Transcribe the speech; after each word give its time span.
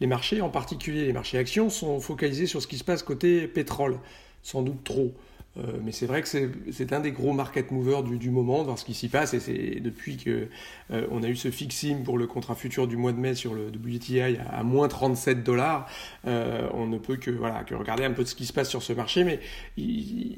les 0.00 0.06
marchés, 0.06 0.40
en 0.40 0.48
particulier 0.48 1.04
les 1.04 1.12
marchés 1.12 1.38
actions, 1.38 1.70
sont 1.70 2.00
focalisés 2.00 2.46
sur 2.46 2.62
ce 2.62 2.66
qui 2.66 2.78
se 2.78 2.84
passe 2.84 3.02
côté 3.02 3.48
pétrole, 3.48 3.98
sans 4.42 4.62
doute 4.62 4.84
trop. 4.84 5.12
Euh, 5.58 5.78
mais 5.82 5.92
c'est 5.92 6.06
vrai 6.06 6.22
que 6.22 6.28
c'est 6.28 6.92
un 6.92 7.00
des 7.00 7.12
gros 7.12 7.32
market 7.32 7.70
movers 7.70 8.02
du, 8.02 8.30
moment, 8.30 8.60
de 8.60 8.64
voir 8.64 8.78
ce 8.78 8.84
qui 8.84 8.94
s'y 8.94 9.08
passe. 9.08 9.34
Et 9.34 9.40
c'est 9.40 9.80
depuis 9.80 10.16
que 10.16 10.48
euh, 10.90 11.06
on 11.10 11.22
a 11.22 11.28
eu 11.28 11.36
ce 11.36 11.50
fixing 11.50 12.04
pour 12.04 12.18
le 12.18 12.26
contrat 12.26 12.54
futur 12.54 12.86
du 12.86 12.96
mois 12.96 13.12
de 13.12 13.18
mai 13.18 13.34
sur 13.34 13.54
le 13.54 13.68
WTI 13.68 14.38
à, 14.50 14.62
moins 14.62 14.88
37 14.88 15.42
dollars, 15.42 15.88
euh, 16.26 16.68
on 16.74 16.86
ne 16.86 16.98
peut 16.98 17.16
que, 17.16 17.30
voilà, 17.30 17.64
que 17.64 17.74
regarder 17.74 18.04
un 18.04 18.12
peu 18.12 18.22
de 18.22 18.28
ce 18.28 18.34
qui 18.34 18.46
se 18.46 18.52
passe 18.52 18.68
sur 18.68 18.82
ce 18.82 18.92
marché. 18.92 19.24
Mais 19.24 19.40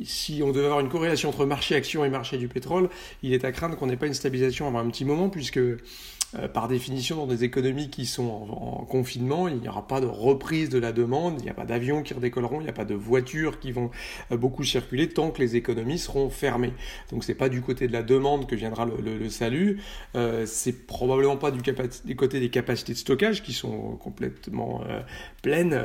si 0.05 0.43
on 0.43 0.53
devait 0.53 0.67
avoir 0.67 0.81
une 0.81 0.89
corrélation 0.89 1.29
entre 1.29 1.45
marché 1.45 1.75
action 1.75 2.05
et 2.05 2.09
marché 2.09 2.39
du 2.39 2.49
pétrole, 2.49 2.89
il 3.23 3.33
est 3.33 3.45
à 3.45 3.53
craindre 3.53 3.77
qu'on 3.77 3.87
n'ait 3.87 3.97
pas 3.97 4.07
une 4.07 4.15
stabilisation 4.15 4.67
avant 4.67 4.79
un 4.79 4.89
petit 4.89 5.05
moment, 5.05 5.29
puisque 5.29 5.61
euh, 6.39 6.47
par 6.47 6.69
définition, 6.69 7.17
dans 7.17 7.27
des 7.27 7.43
économies 7.43 7.91
qui 7.91 8.07
sont 8.07 8.29
en, 8.29 8.85
confinement, 8.85 9.49
il 9.49 9.57
n'y 9.57 9.69
aura 9.69 9.87
pas 9.87 10.01
de 10.01 10.07
reprise 10.07 10.69
de 10.69 10.79
la 10.79 10.93
demande, 10.93 11.37
il 11.39 11.45
n'y 11.45 11.51
a 11.51 11.55
pas 11.55 11.65
d'avions 11.65 12.03
qui 12.03 12.15
redécolleront, 12.15 12.61
il 12.61 12.65
n'y 12.65 12.71
a 12.71 12.75
pas 12.75 12.85
de 12.85 12.95
voitures 12.95 13.59
qui 13.59 13.73
vont 13.73 13.91
beaucoup 14.31 14.65
circuler 14.65 15.09
tant 15.11 15.31
que 15.31 15.41
les 15.41 15.57
économies 15.57 15.99
seront 15.99 16.31
fermées. 16.31 16.73
Donc 17.11 17.25
c'est 17.25 17.35
pas 17.35 17.49
du 17.49 17.63
côté 17.63 17.89
de 17.89 17.93
la 17.93 18.03
demande 18.03 18.47
que 18.47 18.55
viendra 18.55 18.87
le, 18.87 19.29
salut, 19.29 19.81
euh, 20.15 20.47
c'est 20.47 20.87
probablement 20.87 21.37
pas 21.37 21.51
du, 21.51 21.63
côté 22.17 22.41
des 22.41 22.51
capacités 22.51 22.93
de 22.93 22.99
stockage 22.99 23.43
qui 23.43 23.53
sont 23.53 23.97
complètement 23.97 24.83
pleines 25.43 25.81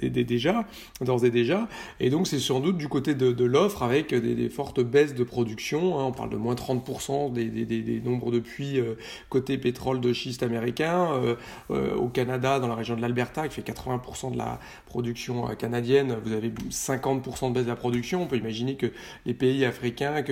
déjà, 0.00 0.66
d'ores 1.00 1.24
et 1.24 1.30
déjà, 1.30 1.68
et 2.00 2.10
donc 2.10 2.26
c'est 2.26 2.38
sans 2.38 2.60
doute 2.60 2.76
du 2.76 2.88
côté 2.88 3.14
de, 3.14 3.44
l'offre 3.44 3.82
avec 3.82 4.14
des, 4.14 4.48
fortes 4.48 4.80
baisses 4.80 5.14
de 5.14 5.24
production, 5.24 5.98
hein. 5.98 6.04
on 6.04 6.12
parle 6.12 6.30
de 6.30 6.36
moins 6.36 6.54
30% 6.54 7.32
des, 7.32 7.46
des, 7.48 8.00
nombres 8.00 8.30
de 8.30 8.40
puits 8.40 8.80
côté 9.28 9.58
pétrole 9.58 10.00
de 10.00 10.12
schiste 10.12 10.42
américain, 10.42 11.12
euh, 11.12 11.34
euh, 11.70 11.94
au 11.96 12.08
Canada, 12.08 12.60
dans 12.60 12.68
la 12.68 12.74
région 12.74 12.96
de 12.96 13.00
l'Alberta, 13.00 13.48
qui 13.48 13.54
fait 13.54 13.66
80% 13.66 14.32
de 14.32 14.38
la 14.38 14.60
production 14.86 15.48
euh, 15.48 15.54
canadienne, 15.54 16.16
vous 16.24 16.32
avez 16.32 16.50
50% 16.50 17.48
de 17.48 17.54
baisse 17.54 17.64
de 17.64 17.68
la 17.68 17.76
production. 17.76 18.22
On 18.22 18.26
peut 18.26 18.36
imaginer 18.36 18.61
que 18.76 18.86
les 19.26 19.34
pays 19.34 19.64
africains 19.64 20.22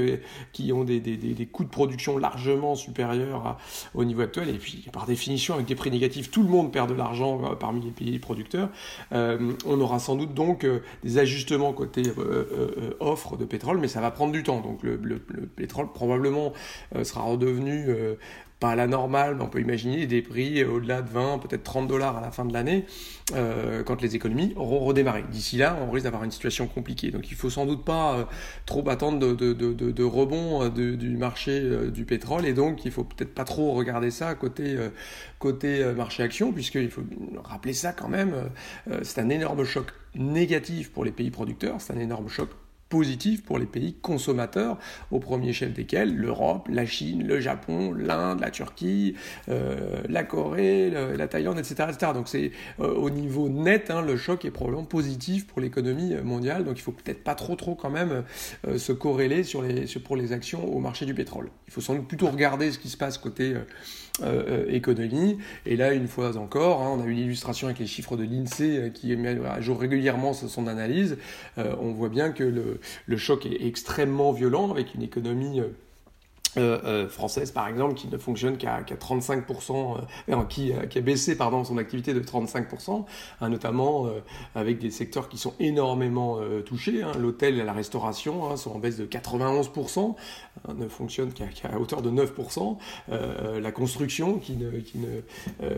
qui 0.52 0.72
ont 0.72 0.84
des, 0.84 1.48
coûts 1.52 1.64
de 1.64 1.68
production 1.68 2.18
largement 2.18 2.74
supérieurs 2.74 3.58
au 3.94 4.04
niveau 4.04 4.22
actuel, 4.22 4.48
et 4.48 4.58
puis 4.58 4.86
par 4.92 5.06
définition, 5.06 5.54
avec 5.54 5.66
des 5.66 5.74
prix 5.74 5.90
négatifs, 5.90 6.30
tout 6.30 6.42
le 6.42 6.48
monde 6.48 6.72
perd 6.72 6.90
de 6.90 6.94
l'argent 6.94 7.54
parmi 7.56 7.82
les 7.82 7.90
pays 7.90 8.18
producteurs, 8.18 8.70
on 9.12 9.80
aura 9.80 9.98
sans 9.98 10.16
doute 10.16 10.34
donc 10.34 10.66
des 11.02 11.18
ajustements 11.18 11.72
côté 11.72 12.02
offre 13.00 13.36
de 13.36 13.44
pétrole, 13.44 13.78
mais 13.78 13.88
ça 13.88 14.00
va 14.00 14.10
prendre 14.10 14.32
du 14.32 14.42
temps. 14.42 14.60
Donc 14.60 14.82
le, 14.82 14.96
le 14.96 15.18
pétrole 15.18 15.92
probablement 15.92 16.52
sera 17.02 17.22
redevenu 17.22 17.86
pas 18.60 18.70
à 18.70 18.76
la 18.76 18.86
normale, 18.86 19.36
mais 19.36 19.42
on 19.42 19.48
peut 19.48 19.60
imaginer 19.60 20.06
des 20.06 20.20
prix 20.20 20.62
au-delà 20.64 21.00
de 21.00 21.08
20, 21.08 21.38
peut-être 21.38 21.64
30 21.64 21.88
dollars 21.88 22.18
à 22.18 22.20
la 22.20 22.30
fin 22.30 22.44
de 22.44 22.52
l'année, 22.52 22.84
euh, 23.34 23.82
quand 23.82 24.02
les 24.02 24.14
économies 24.16 24.52
auront 24.54 24.80
redémarré. 24.80 25.24
D'ici 25.30 25.56
là, 25.56 25.78
on 25.80 25.90
risque 25.90 26.04
d'avoir 26.04 26.24
une 26.24 26.30
situation 26.30 26.66
compliquée. 26.66 27.10
Donc 27.10 27.30
il 27.30 27.36
faut 27.36 27.48
sans 27.48 27.64
doute 27.64 27.84
pas 27.84 28.14
euh, 28.14 28.24
trop 28.66 28.86
attendre 28.90 29.18
de, 29.18 30.04
rebond 30.04 30.64
euh, 30.64 30.68
du 30.68 31.16
marché 31.16 31.90
du 31.90 32.04
pétrole, 32.04 32.44
et 32.44 32.52
donc 32.52 32.84
il 32.84 32.90
faut 32.90 33.04
peut-être 33.04 33.34
pas 33.34 33.44
trop 33.44 33.72
regarder 33.72 34.10
ça 34.10 34.34
côté, 34.34 34.76
côté 35.38 35.82
marché 35.96 36.22
action, 36.22 36.52
puisqu'il 36.52 36.90
faut 36.90 37.02
rappeler 37.42 37.72
ça 37.72 37.92
quand 37.92 38.08
même, 38.08 38.34
c'est 39.02 39.20
un 39.20 39.30
énorme 39.30 39.64
choc 39.64 39.86
négatif 40.14 40.92
pour 40.92 41.04
les 41.04 41.12
pays 41.12 41.30
producteurs, 41.30 41.80
c'est 41.80 41.94
un 41.94 41.98
énorme 41.98 42.28
choc 42.28 42.50
positif 42.90 43.42
pour 43.42 43.58
les 43.58 43.66
pays 43.66 43.94
consommateurs, 43.94 44.76
au 45.10 45.20
premier 45.20 45.54
chef 45.54 45.72
desquels 45.72 46.14
l'Europe, 46.14 46.68
la 46.70 46.84
Chine, 46.84 47.26
le 47.26 47.40
Japon, 47.40 47.92
l'Inde, 47.92 48.40
la 48.40 48.50
Turquie, 48.50 49.14
euh, 49.48 50.02
la 50.08 50.24
Corée, 50.24 50.90
la 50.90 51.28
Thaïlande, 51.28 51.58
etc. 51.58 51.86
etc. 51.88 52.12
Donc 52.12 52.28
c'est 52.28 52.50
euh, 52.80 52.92
au 52.92 53.08
niveau 53.08 53.48
net, 53.48 53.90
hein, 53.90 54.02
le 54.02 54.16
choc 54.16 54.44
est 54.44 54.50
probablement 54.50 54.84
positif 54.84 55.46
pour 55.46 55.60
l'économie 55.60 56.16
mondiale. 56.16 56.64
Donc 56.64 56.78
il 56.78 56.82
faut 56.82 56.92
peut-être 56.92 57.22
pas 57.22 57.36
trop 57.36 57.54
trop 57.54 57.76
quand 57.76 57.90
même 57.90 58.24
euh, 58.66 58.76
se 58.76 58.92
corréler 58.92 59.44
sur 59.44 59.62
les, 59.62 59.86
pour 60.04 60.16
les 60.16 60.32
actions 60.32 60.64
au 60.64 60.80
marché 60.80 61.06
du 61.06 61.14
pétrole. 61.14 61.48
Il 61.68 61.72
faut 61.72 61.80
sans 61.80 61.94
doute 61.94 62.08
plutôt 62.08 62.28
regarder 62.28 62.72
ce 62.72 62.78
qui 62.78 62.88
se 62.88 62.96
passe 62.96 63.16
côté 63.16 63.54
économie. 64.68 65.38
Et 65.64 65.76
là, 65.76 65.94
une 65.94 66.08
fois 66.08 66.36
encore, 66.36 66.82
hein, 66.82 66.90
on 66.98 67.02
a 67.02 67.06
une 67.06 67.18
illustration 67.18 67.68
avec 67.68 67.78
les 67.78 67.86
chiffres 67.86 68.16
de 68.16 68.24
l'INSEE 68.24 68.90
qui 68.92 69.14
met 69.16 69.38
à 69.46 69.60
jour 69.60 69.80
régulièrement 69.80 70.34
son 70.34 70.66
analyse. 70.66 71.16
on 71.56 71.92
voit 71.92 72.08
bien 72.08 72.32
que 72.32 72.44
le, 72.44 72.79
le 73.06 73.16
choc 73.16 73.46
est 73.46 73.66
extrêmement 73.66 74.32
violent 74.32 74.70
avec 74.70 74.94
une 74.94 75.02
économie 75.02 75.60
euh, 76.56 76.80
euh, 76.84 77.08
française 77.08 77.52
par 77.52 77.68
exemple 77.68 77.94
qui 77.94 78.08
ne 78.08 78.18
fonctionne 78.18 78.56
qu'à 78.56 78.80
35%, 78.82 79.98
euh, 80.28 80.44
qui, 80.48 80.72
qui, 80.88 80.98
a 80.98 81.00
baissé 81.00 81.36
pardon, 81.36 81.62
son 81.62 81.78
activité 81.78 82.12
de 82.12 82.20
35%, 82.20 83.04
hein, 83.40 83.48
notamment 83.48 84.08
avec 84.54 84.78
des 84.78 84.90
secteurs 84.90 85.28
qui 85.28 85.38
sont 85.38 85.54
énormément 85.60 86.38
touchés. 86.64 87.02
Hein. 87.02 87.12
L'hôtel 87.18 87.58
et 87.58 87.62
la 87.62 87.72
restauration 87.72 88.50
hein, 88.50 88.56
sont 88.56 88.72
en 88.72 88.78
baisse 88.78 88.96
de 88.96 89.06
91%, 89.06 90.14
ne 90.74 90.88
fonctionne 90.88 91.32
qu'à 91.32 91.78
hauteur 91.78 92.02
de 92.02 92.10
9%. 92.10 92.76
la 93.60 93.72
construction 93.72 94.38
qui 94.38 94.56
ne, 94.56 94.70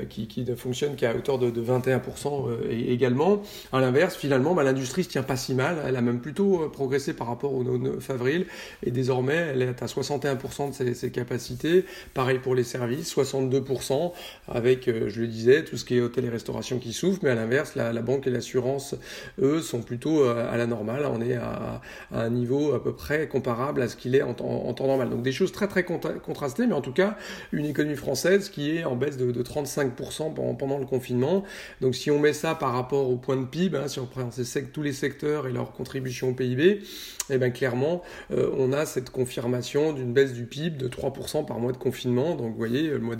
qui 0.04 0.26
qui, 0.26 0.44
ne 0.44 0.54
fonctionne 0.54 0.96
qu'à 0.96 1.14
hauteur 1.14 1.38
de, 1.38 1.50
de 1.50 1.62
21% 1.62 2.70
également. 2.70 3.42
À 3.72 3.80
l'inverse, 3.80 4.16
finalement, 4.16 4.54
bah, 4.54 4.62
l'industrie 4.62 5.04
se 5.04 5.08
tient 5.08 5.22
pas 5.22 5.36
si 5.36 5.54
mal. 5.54 5.82
Elle 5.86 5.96
a 5.96 6.02
même 6.02 6.20
plutôt 6.20 6.68
progressé 6.70 7.12
par 7.12 7.26
rapport 7.26 7.54
au 7.54 7.62
9 7.62 8.10
avril 8.10 8.46
et 8.82 8.90
désormais 8.90 9.34
elle 9.34 9.62
est 9.62 9.82
à 9.82 9.86
61% 9.86 10.61
de 10.68 10.94
ses, 10.94 11.10
capacités. 11.10 11.84
Pareil 12.14 12.38
pour 12.38 12.54
les 12.54 12.64
services, 12.64 13.14
62%, 13.14 14.12
avec, 14.48 14.88
euh, 14.88 15.08
je 15.08 15.20
le 15.20 15.26
disais, 15.26 15.64
tout 15.64 15.76
ce 15.76 15.84
qui 15.84 15.96
est 15.96 16.00
hôtel 16.00 16.24
et 16.24 16.28
restauration 16.28 16.78
qui 16.78 16.92
souffre, 16.92 17.20
mais 17.22 17.30
à 17.30 17.34
l'inverse, 17.34 17.74
la, 17.74 17.92
banque 18.02 18.26
et 18.26 18.30
l'assurance, 18.30 18.94
eux, 19.40 19.60
sont 19.60 19.82
plutôt 19.82 20.24
euh, 20.24 20.52
à 20.52 20.56
la 20.56 20.66
normale. 20.66 21.06
On 21.12 21.20
est 21.20 21.34
à, 21.34 21.80
un 22.12 22.30
niveau 22.30 22.74
à 22.74 22.82
peu 22.82 22.94
près 22.94 23.28
comparable 23.28 23.82
à 23.82 23.88
ce 23.88 23.96
qu'il 23.96 24.14
est 24.14 24.22
en, 24.22 24.34
temps 24.34 24.86
normal. 24.86 25.10
Donc 25.10 25.22
des 25.22 25.32
choses 25.32 25.52
très 25.52 25.68
très 25.68 25.84
contrastées, 25.84 26.66
mais 26.66 26.74
en 26.74 26.80
tout 26.80 26.92
cas, 26.92 27.16
une 27.52 27.66
économie 27.66 27.96
française 27.96 28.48
qui 28.48 28.76
est 28.76 28.84
en 28.84 28.96
baisse 28.96 29.16
de, 29.16 29.42
35% 29.42 30.34
pendant, 30.56 30.78
le 30.78 30.86
confinement. 30.86 31.44
Donc 31.80 31.94
si 31.94 32.10
on 32.10 32.18
met 32.18 32.32
ça 32.32 32.54
par 32.54 32.72
rapport 32.72 33.08
au 33.08 33.16
point 33.16 33.36
de 33.36 33.44
PIB, 33.44 33.76
hein, 33.76 33.88
si 33.88 33.98
on 33.98 34.06
prend 34.06 34.28
tous 34.72 34.82
les 34.82 34.92
secteurs 34.92 35.46
et 35.46 35.52
leur 35.52 35.72
contribution 35.72 36.30
au 36.30 36.32
PIB, 36.32 36.82
eh 37.30 37.38
bien 37.38 37.50
clairement, 37.50 38.02
euh, 38.32 38.50
on 38.56 38.72
a 38.72 38.86
cette 38.86 39.10
confirmation 39.10 39.92
d'une 39.92 40.12
baisse 40.12 40.32
du 40.32 40.44
De 40.52 40.86
3% 40.86 41.46
par 41.46 41.58
mois 41.58 41.72
de 41.72 41.78
confinement. 41.78 42.34
Donc 42.34 42.50
vous 42.50 42.58
voyez, 42.58 42.90
le 42.90 42.98
mois 42.98 43.16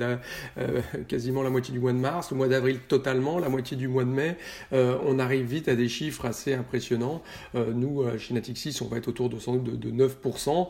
euh, 0.58 0.80
quasiment 1.08 1.42
la 1.42 1.48
moitié 1.48 1.72
du 1.72 1.80
mois 1.80 1.92
de 1.92 1.98
mars, 1.98 2.30
le 2.30 2.36
mois 2.36 2.48
d'avril 2.48 2.78
totalement, 2.88 3.38
la 3.38 3.48
moitié 3.48 3.74
du 3.76 3.88
mois 3.88 4.04
de 4.04 4.10
mai. 4.10 4.36
Euh, 4.74 4.98
on 5.06 5.18
arrive 5.18 5.46
vite 5.46 5.68
à 5.68 5.74
des 5.74 5.88
chiffres 5.88 6.26
assez 6.26 6.52
impressionnants. 6.52 7.22
Euh, 7.54 7.72
nous, 7.72 8.04
chez 8.18 8.34
Natixis, 8.34 8.78
on 8.82 8.86
va 8.86 8.98
être 8.98 9.08
autour 9.08 9.30
de 9.30 9.32
de, 9.42 9.90
9%. 9.90 10.68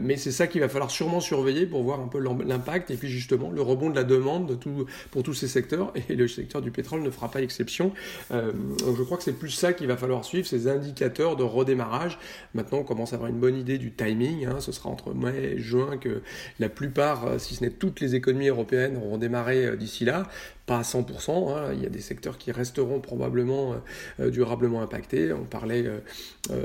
mais 0.00 0.16
c'est 0.16 0.32
ça 0.32 0.46
qu'il 0.46 0.60
va 0.60 0.68
falloir 0.68 0.90
sûrement 0.90 1.20
surveiller 1.20 1.66
pour 1.66 1.82
voir 1.82 2.00
un 2.00 2.08
peu 2.08 2.18
l'impact 2.18 2.90
et 2.90 2.96
puis 2.96 3.08
justement 3.08 3.50
le 3.50 3.62
rebond 3.62 3.88
de 3.88 3.94
la 3.94 4.04
demande 4.04 4.46
de 4.46 4.54
tout, 4.54 4.86
pour 5.10 5.22
tous 5.22 5.34
ces 5.34 5.48
secteurs. 5.48 5.92
Et 6.08 6.16
le 6.16 6.28
secteur 6.28 6.60
du 6.60 6.70
pétrole 6.70 7.02
ne 7.02 7.10
fera 7.10 7.30
pas 7.30 7.40
exception. 7.40 7.92
donc 8.30 8.96
je 8.96 9.02
crois 9.02 9.16
que 9.16 9.22
c'est 9.22 9.38
plus 9.38 9.50
ça 9.50 9.72
qu'il 9.72 9.86
va 9.86 9.96
falloir 9.96 10.24
suivre, 10.24 10.46
ces 10.46 10.68
indicateurs 10.68 11.36
de 11.36 11.44
redémarrage. 11.44 12.18
Maintenant, 12.54 12.78
on 12.78 12.84
commence 12.84 13.12
à 13.12 13.16
avoir 13.16 13.30
une 13.30 13.38
bonne 13.38 13.56
idée 13.56 13.78
du 13.78 13.92
timing. 13.92 14.46
Hein. 14.46 14.60
ce 14.60 14.72
sera 14.72 14.90
entre 14.90 15.14
mai 15.14 15.51
juin 15.58 15.96
que 15.96 16.22
la 16.58 16.68
plupart, 16.68 17.26
euh, 17.26 17.38
si 17.38 17.54
ce 17.54 17.64
n'est 17.64 17.70
toutes 17.70 18.00
les 18.00 18.14
économies 18.14 18.48
européennes, 18.48 18.96
auront 18.96 19.18
démarré 19.18 19.66
euh, 19.66 19.76
d'ici 19.76 20.04
là 20.04 20.28
pas 20.64 20.78
à 20.78 20.82
100%, 20.82 21.50
hein. 21.50 21.72
il 21.74 21.82
y 21.82 21.86
a 21.86 21.88
des 21.88 22.00
secteurs 22.00 22.38
qui 22.38 22.52
resteront 22.52 23.00
probablement 23.00 23.74
euh, 24.20 24.30
durablement 24.30 24.80
impactés. 24.80 25.32
On 25.32 25.42
parlait 25.42 25.84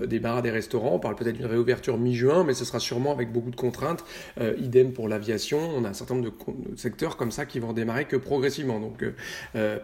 des 0.07 0.19
bars, 0.19 0.43
des 0.43 0.51
restaurants, 0.51 0.93
on 0.93 0.99
parle 0.99 1.15
peut-être 1.15 1.35
d'une 1.35 1.47
réouverture 1.47 1.97
mi-juin, 1.97 2.43
mais 2.43 2.53
ce 2.53 2.63
sera 2.63 2.79
sûrement 2.79 3.11
avec 3.11 3.31
beaucoup 3.31 3.49
de 3.49 3.55
contraintes. 3.55 4.03
idem 4.59 4.93
pour 4.93 5.07
l'aviation, 5.07 5.57
on 5.75 5.83
a 5.83 5.89
un 5.89 5.93
certain 5.93 6.13
nombre 6.13 6.29
de, 6.29 6.77
secteurs 6.77 7.17
comme 7.17 7.31
ça 7.31 7.47
qui 7.47 7.59
vont 7.59 7.73
démarrer 7.73 8.05
que 8.05 8.17
progressivement. 8.17 8.79
Donc 8.79 9.03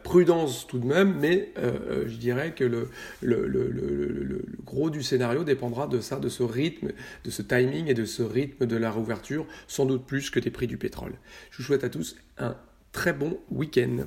prudence 0.03 0.67
tout 0.67 0.77
de 0.77 0.85
même, 0.85 1.15
mais 1.19 1.51
je 1.57 2.15
dirais 2.15 2.53
que 2.55 2.63
le, 2.63 2.89
le, 3.21 4.45
gros 4.63 4.91
du 4.91 5.01
scénario 5.01 5.43
dépendra 5.43 5.87
de 5.87 5.99
ça, 5.99 6.19
de 6.19 6.29
ce 6.29 6.43
rythme, 6.43 6.91
de 7.23 7.31
ce 7.31 7.41
timing 7.41 7.87
et 7.87 7.93
de 7.95 8.05
ce 8.05 8.21
rythme 8.21 8.65
de 8.65 8.77
la 8.77 8.91
réouverture, 8.93 9.45
sans 9.67 9.85
doute 9.85 10.05
plus 10.05 10.29
que 10.29 10.39
des 10.39 10.51
prix 10.51 10.67
du 10.67 10.77
pétrole. 10.77 11.13
Je 11.51 11.57
vous 11.57 11.63
souhaite 11.63 11.83
à 11.83 11.89
tous 11.89 12.15
un 12.37 12.55
très 12.91 13.13
bon 13.13 13.39
week-end. 13.49 14.05